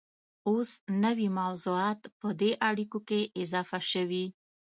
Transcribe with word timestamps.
اوس 0.49 0.71
نوي 1.03 1.27
موضوعات 1.39 2.01
په 2.19 2.27
دې 2.41 2.51
اړیکو 2.69 2.99
کې 3.07 3.19
اضافه 3.41 3.79
شوي 3.91 4.25